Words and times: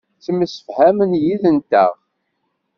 Ttemsefhamen 0.17 1.11
yid-nteɣ. 1.21 1.93